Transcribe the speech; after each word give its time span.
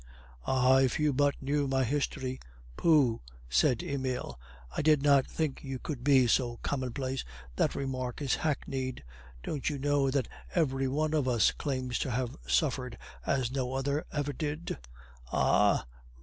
"Ah, 0.47 0.77
if 0.79 0.99
you 0.99 1.13
but 1.13 1.39
knew 1.43 1.67
my 1.67 1.83
history!" 1.83 2.39
"Pooh," 2.75 3.21
said 3.47 3.83
Emile; 3.83 4.39
"I 4.75 4.81
did 4.81 5.03
not 5.03 5.27
think 5.27 5.63
you 5.63 5.77
could 5.77 6.03
be 6.03 6.25
so 6.25 6.57
commonplace; 6.63 7.23
that 7.57 7.75
remark 7.75 8.19
is 8.19 8.37
hackneyed. 8.37 9.03
Don't 9.43 9.69
you 9.69 9.77
know 9.77 10.09
that 10.09 10.27
every 10.55 10.87
one 10.87 11.13
of 11.13 11.27
us 11.27 11.51
claims 11.51 11.99
to 11.99 12.09
have 12.09 12.35
suffered 12.47 12.97
as 13.27 13.51
no 13.51 13.73
other 13.73 14.03
ever 14.11 14.33
did?" 14.33 14.79
"Ah!" 15.31 15.85